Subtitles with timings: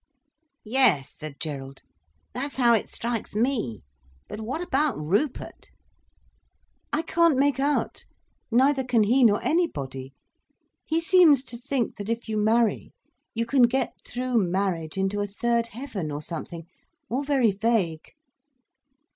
[0.65, 1.83] "Yes," said Gerald.
[2.33, 3.83] "That's how it strikes me.
[4.27, 5.67] But what about Rupert?"
[6.91, 10.15] "I can't make out—neither can he nor anybody.
[10.85, 12.93] He seems to think that if you marry
[13.35, 18.09] you can get through marriage into a third heaven, or something—all very vague."